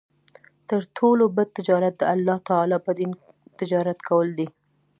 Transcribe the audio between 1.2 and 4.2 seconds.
بَد تجارت د الله تعالی په دين تجارت